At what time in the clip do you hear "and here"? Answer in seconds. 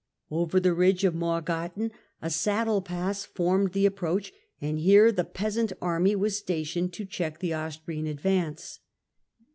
4.59-5.11